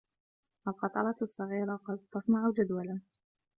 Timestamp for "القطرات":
0.67-1.21